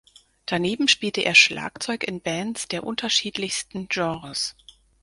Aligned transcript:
Daneben 0.47 0.87
spielte 0.87 1.21
er 1.21 1.35
Schlagzeug 1.35 2.03
in 2.07 2.21
Bands 2.21 2.67
der 2.67 2.83
unterschiedlichsten 2.85 3.87
Genres. 3.87 4.55